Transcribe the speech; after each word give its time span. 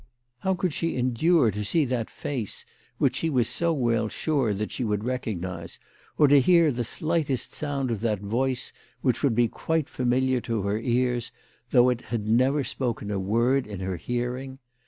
How 0.39 0.55
could 0.55 0.73
she 0.73 0.95
endure 0.97 1.51
to 1.51 1.63
see 1.63 1.85
that 1.85 2.09
face 2.09 2.65
which 2.97 3.17
she 3.17 3.29
was 3.29 3.47
so 3.47 3.71
well 3.71 4.07
sure 4.09 4.51
that 4.51 4.71
she 4.71 4.83
would 4.83 5.03
recognise, 5.03 5.77
or 6.17 6.27
to 6.27 6.41
hear 6.41 6.71
the 6.71 6.83
slightest 6.83 7.53
sound 7.53 7.91
of 7.91 8.01
that 8.01 8.17
voice 8.19 8.73
which 9.01 9.21
would 9.21 9.35
be 9.35 9.47
quite 9.47 9.87
familiar 9.89 10.41
to 10.41 10.63
her 10.63 10.79
ears, 10.79 11.31
though 11.69 11.89
it 11.89 12.01
had 12.05 12.27
never 12.27 12.63
spoken 12.63 13.11
a 13.11 13.19
word 13.19 13.67
in 13.67 13.79
her 13.81 13.97
hearing 13.97 14.57